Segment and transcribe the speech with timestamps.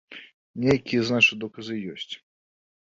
[0.63, 2.13] Нейкія, значыць, доказы ёсць.